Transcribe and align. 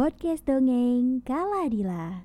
Podcast 0.00 0.48
Dongeng 0.48 1.20
Kaladila. 1.28 2.24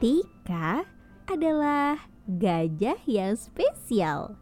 Tika 0.00 0.88
adalah 1.28 2.08
gajah 2.24 2.96
yang 3.04 3.36
spesial. 3.36 4.32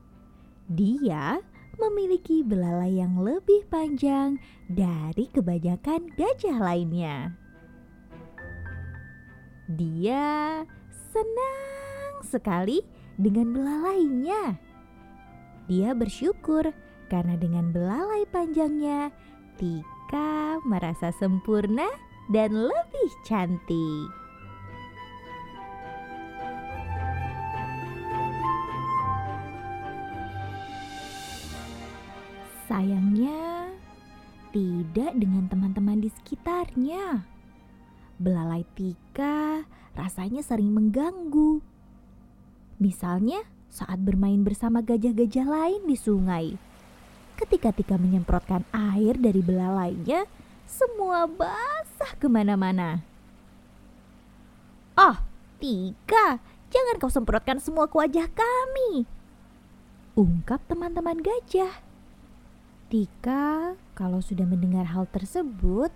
Dia 0.71 1.43
memiliki 1.83 2.47
belalai 2.47 3.03
yang 3.03 3.19
lebih 3.19 3.67
panjang 3.67 4.39
dari 4.71 5.27
kebanyakan 5.35 6.15
gajah 6.15 6.63
lainnya. 6.63 7.35
Dia 9.67 10.63
senang 11.15 12.15
sekali 12.27 12.83
dengan 13.15 13.55
belalainya. 13.55 14.59
Dia 15.71 15.95
bersyukur 15.95 16.75
karena 17.07 17.39
dengan 17.39 17.71
belalai 17.71 18.27
panjangnya, 18.35 19.15
Tika 19.55 20.59
merasa 20.67 21.15
sempurna 21.15 21.87
dan 22.35 22.51
lebih 22.51 23.11
cantik. 23.23 24.11
Sayangnya, 32.67 33.71
tidak 34.51 35.13
dengan 35.15 35.47
teman-teman 35.47 36.03
di 36.03 36.11
sekitarnya. 36.11 37.34
Belalai 38.19 38.63
Tika 38.79 39.67
rasanya 39.99 40.43
sering 40.43 40.71
mengganggu. 40.71 41.59
Misalnya 42.79 43.43
saat 43.71 43.99
bermain 44.03 44.43
bersama 44.47 44.83
gajah-gajah 44.87 45.47
lain 45.47 45.83
di 45.87 45.97
sungai. 45.99 46.47
Ketika 47.35 47.75
Tika 47.75 47.99
menyemprotkan 47.99 48.63
air 48.71 49.19
dari 49.19 49.43
belalainya, 49.43 50.31
semua 50.63 51.27
basah 51.27 52.15
ke 52.15 52.31
mana-mana. 52.31 53.03
Oh, 54.95 55.19
Tika, 55.59 56.39
jangan 56.71 57.03
kau 57.03 57.11
semprotkan 57.11 57.59
semua 57.59 57.91
ke 57.91 57.99
wajah 57.99 58.31
kami. 58.31 59.11
Ungkap 60.15 60.63
teman-teman 60.71 61.19
gajah. 61.19 61.83
Tika, 62.87 63.75
kalau 63.99 64.23
sudah 64.23 64.47
mendengar 64.47 64.87
hal 64.87 65.11
tersebut, 65.11 65.91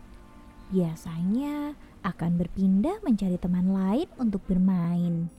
biasanya 0.75 1.79
akan 2.05 2.39
berpindah 2.39 3.03
mencari 3.03 3.39
teman 3.41 3.73
lain 3.73 4.09
untuk 4.19 4.43
bermain. 4.47 5.31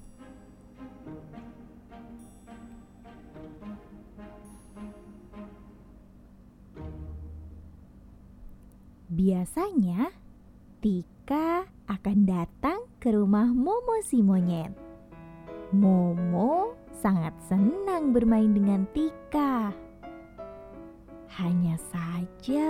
Biasanya, 9.09 10.13
Tika 10.79 11.67
akan 11.91 12.17
datang 12.23 12.79
ke 13.03 13.11
rumah 13.11 13.49
Momo 13.51 13.99
si 14.05 14.23
monyet. 14.23 14.71
Momo 15.75 16.77
sangat 16.93 17.33
senang 17.49 18.15
bermain 18.15 18.53
dengan 18.53 18.85
Tika. 18.93 19.75
Hanya 21.35 21.75
saja, 21.89 22.69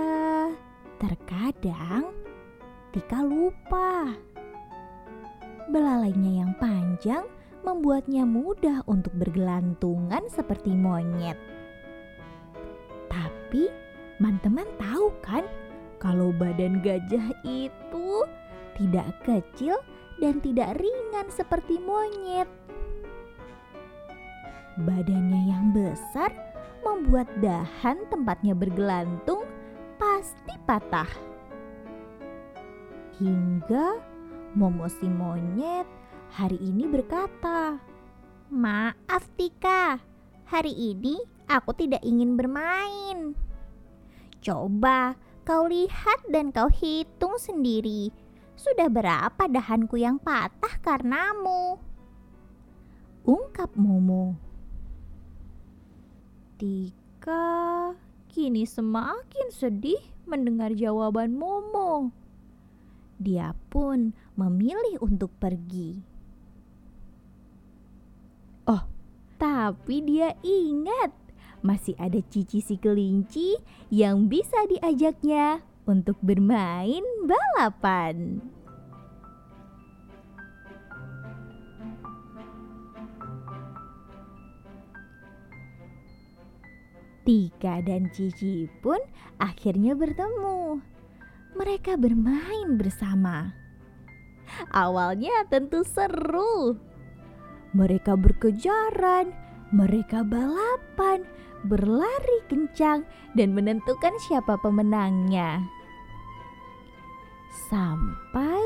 terkadang 0.98 2.19
Tika 2.90 3.22
lupa. 3.22 4.18
Belalainya 5.70 6.42
yang 6.42 6.58
panjang 6.58 7.22
membuatnya 7.62 8.26
mudah 8.26 8.82
untuk 8.90 9.14
bergelantungan 9.14 10.26
seperti 10.26 10.74
monyet. 10.74 11.38
Tapi, 13.06 13.70
teman-teman 14.18 14.66
tahu 14.74 15.14
kan 15.22 15.46
kalau 16.02 16.34
badan 16.34 16.82
gajah 16.82 17.30
itu 17.46 18.26
tidak 18.74 19.14
kecil 19.22 19.78
dan 20.18 20.42
tidak 20.42 20.74
ringan 20.82 21.30
seperti 21.30 21.78
monyet. 21.78 22.50
Badannya 24.82 25.46
yang 25.46 25.70
besar 25.70 26.34
membuat 26.82 27.30
dahan 27.38 28.02
tempatnya 28.10 28.58
bergelantung 28.58 29.46
pasti 29.94 30.58
patah. 30.66 31.29
Hingga 33.20 34.00
Momo 34.56 34.88
si 34.88 35.04
monyet 35.04 35.84
hari 36.32 36.56
ini 36.56 36.88
berkata, 36.88 37.76
"Maaf 38.48 39.28
Tika, 39.36 40.00
hari 40.48 40.72
ini 40.72 41.20
aku 41.44 41.76
tidak 41.76 42.00
ingin 42.00 42.40
bermain." 42.40 43.36
Coba 44.40 45.20
kau 45.44 45.68
lihat 45.68 46.32
dan 46.32 46.48
kau 46.48 46.72
hitung 46.72 47.36
sendiri. 47.36 48.08
Sudah 48.56 48.88
berapa 48.88 49.52
dahanku 49.52 50.00
yang 50.00 50.16
patah 50.16 50.80
karenamu? 50.80 51.76
Ungkap 53.28 53.76
Momo. 53.76 54.32
Tika 56.56 57.92
kini 58.32 58.64
semakin 58.64 59.52
sedih 59.52 60.00
mendengar 60.24 60.72
jawaban 60.72 61.36
Momo. 61.36 62.16
Dia 63.20 63.52
pun 63.68 64.16
memilih 64.32 64.96
untuk 65.04 65.28
pergi. 65.36 66.00
Oh, 68.64 68.80
tapi 69.36 70.00
dia 70.00 70.32
ingat 70.40 71.12
masih 71.60 71.92
ada 72.00 72.16
Cici 72.32 72.64
si 72.64 72.80
kelinci 72.80 73.60
yang 73.92 74.24
bisa 74.24 74.64
diajaknya 74.72 75.60
untuk 75.84 76.16
bermain 76.24 77.04
balapan. 77.28 78.40
Tika 87.20 87.84
dan 87.84 88.08
Cici 88.16 88.64
pun 88.80 88.96
akhirnya 89.36 89.92
bertemu. 89.92 90.80
Mereka 91.60 92.00
bermain 92.00 92.80
bersama. 92.80 93.52
Awalnya 94.72 95.44
tentu 95.52 95.84
seru. 95.84 96.80
Mereka 97.76 98.16
berkejaran, 98.16 99.28
mereka 99.68 100.24
balapan, 100.24 101.20
berlari 101.68 102.40
kencang, 102.48 103.04
dan 103.36 103.52
menentukan 103.52 104.16
siapa 104.24 104.56
pemenangnya. 104.64 105.60
Sampai 107.68 108.64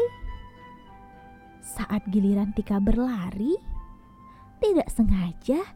saat 1.66 2.06
giliran 2.15 2.55
Tika 2.55 2.78
berlari, 2.78 3.59
tidak 4.62 4.87
sengaja 4.94 5.66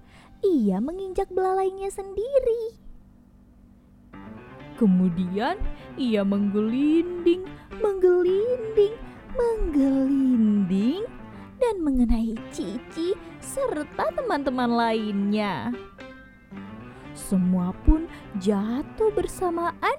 ia 0.46 0.78
menginjak 0.78 1.26
belalainya 1.34 1.90
sendiri. 1.90 2.87
Kemudian 4.78 5.58
ia 5.98 6.22
menggelinding, 6.22 7.42
menggelinding, 7.82 8.94
menggelinding, 9.34 11.02
dan 11.58 11.74
mengenai 11.82 12.38
Cici 12.54 13.18
serta 13.42 14.14
teman-teman 14.14 14.70
lainnya. 14.70 15.74
Semua 17.18 17.74
pun 17.82 18.06
jatuh 18.38 19.10
bersamaan 19.10 19.98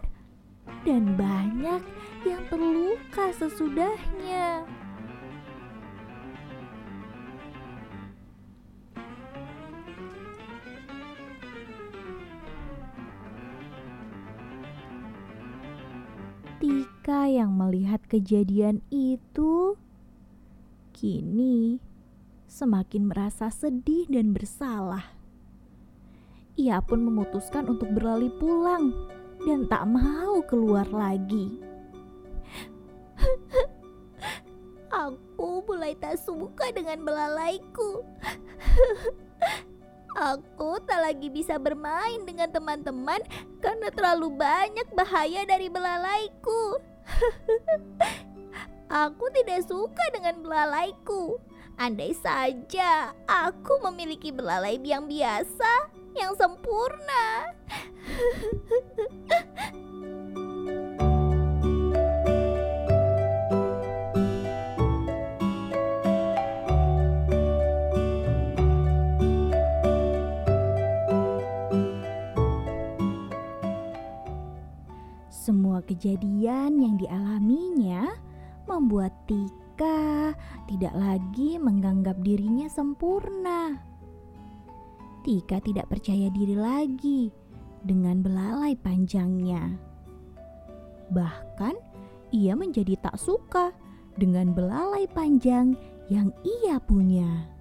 dan 0.87 1.19
banyak 1.19 1.83
yang 2.23 2.41
terluka 2.47 3.35
sesudahnya. 3.35 4.63
Tika 16.59 17.23
yang 17.31 17.55
melihat 17.55 18.03
kejadian 18.11 18.83
itu 18.91 19.79
kini 20.91 21.79
semakin 22.51 23.07
merasa 23.07 23.47
sedih 23.47 24.03
dan 24.11 24.35
bersalah. 24.35 25.15
Ia 26.59 26.83
pun 26.83 26.99
memutuskan 26.99 27.63
untuk 27.71 27.87
berlari 27.95 28.27
pulang 28.35 28.91
dan 29.47 29.71
tak 29.71 29.87
mau 29.87 30.43
keluar 30.43 30.83
lagi. 30.91 31.63
Aku 35.07 35.63
mulai 35.63 35.95
tak 35.95 36.19
suka 36.19 36.75
dengan 36.75 37.07
belalaiku. 37.07 38.03
Aku 40.17 40.81
tak 40.89 41.05
lagi 41.05 41.29
bisa 41.29 41.61
bermain 41.61 42.25
dengan 42.25 42.49
teman-teman 42.49 43.21
karena 43.61 43.93
terlalu 43.93 44.33
banyak 44.33 44.87
bahaya 44.97 45.45
dari 45.45 45.69
belalaiku. 45.69 46.81
Aku 48.89 49.29
tidak 49.37 49.69
suka 49.69 50.01
dengan 50.09 50.41
belalaiku. 50.41 51.37
Andai 51.79 52.11
saja 52.11 53.15
aku 53.23 53.79
memiliki 53.87 54.35
belalai 54.35 54.75
yang 54.83 55.07
biasa, 55.07 55.87
yang 56.17 56.35
sempurna. 56.35 57.55
kejadian 75.89 76.77
yang 76.77 76.95
dialaminya 77.01 78.13
membuat 78.69 79.09
Tika 79.25 80.37
tidak 80.69 80.93
lagi 80.93 81.57
menganggap 81.57 82.21
dirinya 82.21 82.69
sempurna. 82.69 83.81
Tika 85.25 85.57
tidak 85.65 85.89
percaya 85.89 86.29
diri 86.29 86.53
lagi 86.53 87.33
dengan 87.81 88.21
belalai 88.21 88.77
panjangnya. 88.77 89.73
Bahkan 91.09 91.75
ia 92.29 92.53
menjadi 92.53 92.93
tak 93.01 93.17
suka 93.17 93.73
dengan 94.13 94.53
belalai 94.53 95.09
panjang 95.09 95.73
yang 96.13 96.29
ia 96.45 96.77
punya. 96.77 97.58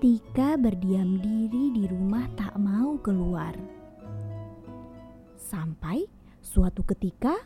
Tika 0.00 0.56
berdiam 0.56 1.20
diri 1.20 1.76
di 1.76 1.84
rumah 1.84 2.24
tak 2.32 2.56
mau 2.56 2.96
keluar. 3.04 3.52
Sampai 5.36 6.08
suatu 6.40 6.80
ketika, 6.88 7.36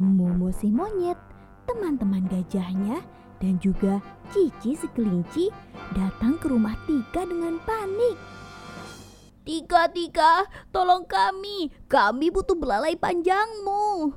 Momo 0.00 0.48
si 0.48 0.72
monyet, 0.72 1.20
teman-teman 1.68 2.24
gajahnya, 2.32 3.04
dan 3.44 3.60
juga 3.60 4.00
Cici 4.32 4.72
si 4.72 4.88
kelinci 4.96 5.52
datang 5.92 6.40
ke 6.40 6.48
rumah 6.48 6.80
Tika 6.88 7.28
dengan 7.28 7.60
panik. 7.68 8.16
Tika, 9.44 9.92
Tika, 9.92 10.48
tolong 10.72 11.04
kami. 11.04 11.68
Kami 11.92 12.32
butuh 12.32 12.56
belalai 12.56 12.96
panjangmu. 12.96 14.16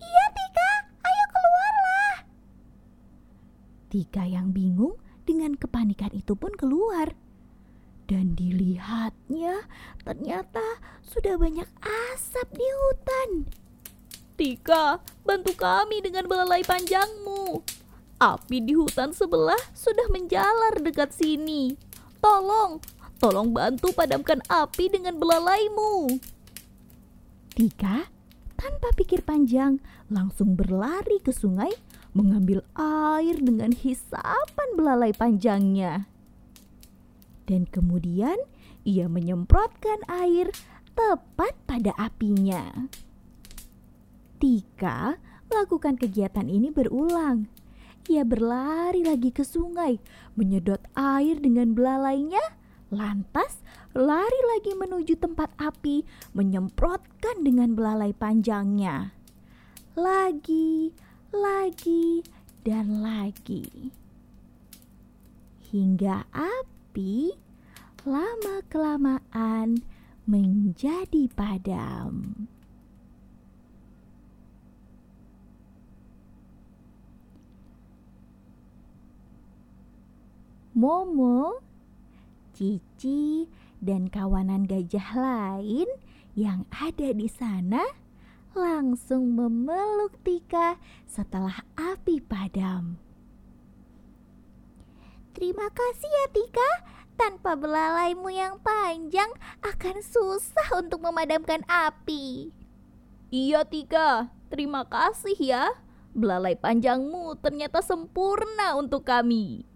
Iya, 0.00 0.24
Tika. 0.32 0.70
Ayo 1.04 1.24
keluarlah. 1.28 2.14
Tika 3.92 4.24
yang 4.24 4.48
bingung 4.48 4.96
dengan 5.26 5.58
kepanikan 5.58 6.14
itu 6.14 6.38
pun 6.38 6.54
keluar. 6.54 7.12
Dan 8.06 8.38
dilihatnya 8.38 9.66
ternyata 10.06 10.62
sudah 11.02 11.34
banyak 11.34 11.66
asap 12.14 12.46
di 12.54 12.68
hutan. 12.70 13.30
Tika, 14.38 15.02
bantu 15.26 15.58
kami 15.58 15.98
dengan 16.06 16.30
belalai 16.30 16.62
panjangmu. 16.62 17.66
Api 18.22 18.62
di 18.62 18.72
hutan 18.78 19.10
sebelah 19.10 19.58
sudah 19.74 20.06
menjalar 20.08 20.78
dekat 20.78 21.10
sini. 21.10 21.74
Tolong, 22.22 22.78
tolong 23.18 23.50
bantu 23.50 23.90
padamkan 23.90 24.40
api 24.46 24.88
dengan 24.88 25.18
belalaimu. 25.18 26.20
Tika, 27.56 28.08
tanpa 28.56 28.88
pikir 28.96 29.24
panjang, 29.24 29.80
langsung 30.08 30.54
berlari 30.54 31.18
ke 31.20 31.32
sungai 31.32 31.72
mengambil 32.16 32.64
air 32.80 33.36
dengan 33.36 33.76
hisapan 33.76 34.68
belalai 34.72 35.12
panjangnya. 35.12 36.08
Dan 37.44 37.68
kemudian 37.68 38.40
ia 38.88 39.04
menyemprotkan 39.12 40.00
air 40.08 40.48
tepat 40.96 41.52
pada 41.68 41.92
apinya. 42.00 42.88
Tika 44.40 45.20
melakukan 45.52 46.00
kegiatan 46.00 46.48
ini 46.48 46.72
berulang. 46.72 47.52
Ia 48.06 48.22
berlari 48.22 49.02
lagi 49.04 49.34
ke 49.34 49.42
sungai, 49.42 49.98
menyedot 50.38 50.80
air 50.94 51.42
dengan 51.42 51.74
belalainya, 51.74 52.42
lantas 52.88 53.60
lari 53.98 54.40
lagi 54.54 54.78
menuju 54.78 55.18
tempat 55.18 55.50
api, 55.58 56.06
menyemprotkan 56.30 57.42
dengan 57.42 57.74
belalai 57.74 58.14
panjangnya. 58.14 59.10
Lagi, 59.98 60.94
lagi 61.36 62.24
dan 62.64 63.04
lagi. 63.04 63.92
Hingga 65.68 66.30
api 66.32 67.36
lama-kelamaan 68.06 69.82
menjadi 70.26 71.26
padam. 71.34 72.46
Momo, 80.76 81.64
Cici, 82.52 83.48
dan 83.80 84.12
kawanan 84.12 84.68
gajah 84.68 85.16
lain 85.16 85.88
yang 86.36 86.68
ada 86.68 87.16
di 87.16 87.24
sana 87.32 88.05
langsung 88.56 89.36
memeluk 89.36 90.16
Tika 90.24 90.80
setelah 91.04 91.60
api 91.76 92.24
padam. 92.24 92.96
Terima 95.36 95.68
kasih 95.68 96.08
ya 96.08 96.26
Tika, 96.32 96.70
tanpa 97.20 97.52
belalaimu 97.60 98.32
yang 98.32 98.56
panjang 98.64 99.28
akan 99.60 100.00
susah 100.00 100.80
untuk 100.80 101.04
memadamkan 101.04 101.60
api. 101.68 102.48
Iya 103.28 103.68
Tika, 103.68 104.32
terima 104.48 104.88
kasih 104.88 105.36
ya. 105.36 105.76
Belalai 106.16 106.56
panjangmu 106.56 107.36
ternyata 107.44 107.84
sempurna 107.84 108.80
untuk 108.80 109.04
kami. 109.04 109.68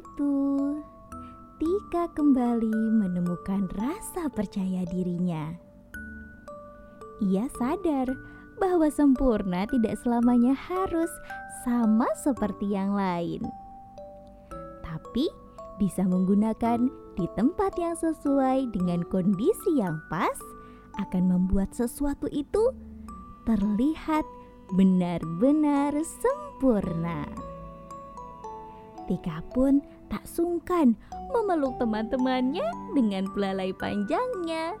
Itu, 0.00 0.36
Tika 1.60 2.08
kembali 2.16 2.72
menemukan 3.04 3.68
rasa 3.76 4.32
percaya 4.32 4.88
dirinya. 4.88 5.52
Ia 7.20 7.44
sadar 7.52 8.08
bahwa 8.56 8.88
sempurna 8.88 9.68
tidak 9.68 10.00
selamanya 10.00 10.56
harus 10.56 11.12
sama 11.68 12.08
seperti 12.16 12.72
yang 12.72 12.96
lain, 12.96 13.44
tapi 14.80 15.28
bisa 15.76 16.00
menggunakan 16.08 16.88
di 17.20 17.28
tempat 17.36 17.76
yang 17.76 17.92
sesuai 17.92 18.72
dengan 18.72 19.04
kondisi 19.12 19.84
yang 19.84 20.00
pas 20.08 20.36
akan 20.96 21.28
membuat 21.28 21.76
sesuatu 21.76 22.24
itu 22.32 22.72
terlihat 23.44 24.24
benar-benar 24.72 25.92
sempurna. 26.00 27.49
Tika 29.10 29.42
pun 29.50 29.82
tak 30.06 30.22
sungkan 30.22 30.94
memeluk 31.34 31.74
teman-temannya 31.82 32.94
dengan 32.94 33.26
belalai 33.34 33.74
panjangnya. 33.74 34.78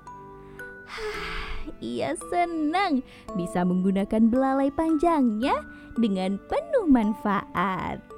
ia 1.82 2.14
senang 2.30 3.02
bisa 3.34 3.66
menggunakan 3.66 4.30
belalai 4.30 4.70
panjangnya 4.70 5.66
dengan 5.98 6.38
penuh 6.46 6.86
manfaat. 6.86 8.09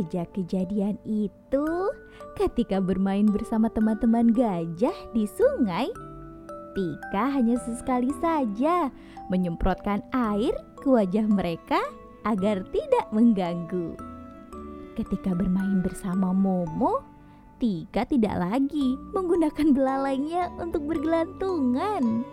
Sejak 0.00 0.32
kejadian 0.32 0.96
itu, 1.04 1.68
ketika 2.32 2.80
bermain 2.80 3.28
bersama 3.28 3.68
teman-teman 3.68 4.32
gajah 4.32 4.96
di 5.12 5.28
sungai, 5.28 5.92
Tika 6.72 7.36
hanya 7.36 7.60
sesekali 7.60 8.08
saja 8.16 8.88
menyemprotkan 9.28 10.00
air 10.16 10.56
ke 10.80 10.88
wajah 10.88 11.28
mereka 11.28 11.84
agar 12.24 12.64
tidak 12.72 13.12
mengganggu. 13.12 13.92
Ketika 14.96 15.36
bermain 15.36 15.84
bersama 15.84 16.32
Momo, 16.32 17.04
Tika 17.60 18.08
tidak 18.08 18.40
lagi 18.40 18.96
menggunakan 19.12 19.68
belalainya 19.76 20.48
untuk 20.56 20.88
bergelantungan, 20.88 22.24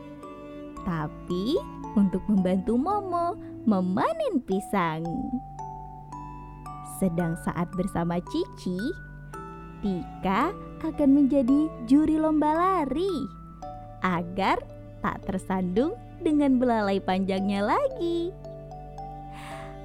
tapi 0.87 1.59
untuk 1.99 2.23
membantu 2.31 2.79
Momo 2.79 3.35
memanen 3.67 4.39
pisang. 4.47 5.03
Sedang 6.97 7.37
saat 7.45 7.69
bersama 7.77 8.17
Cici, 8.25 8.77
Tika 9.85 10.49
akan 10.81 11.09
menjadi 11.13 11.69
juri 11.85 12.17
lomba 12.17 12.53
lari. 12.57 13.37
agar 13.97 14.61
tak 15.01 15.25
tersandung 15.25 15.97
dengan 16.21 16.61
belalai 16.61 17.01
panjangnya 17.01 17.65
lagi. 17.65 18.29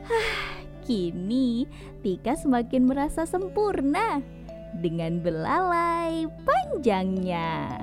Hah, 0.05 0.61
kini 0.85 1.65
Tika 2.05 2.37
semakin 2.37 2.89
merasa 2.89 3.25
sempurna 3.25 4.21
dengan 4.81 5.21
belalai 5.25 6.29
panjangnya. 6.45 7.77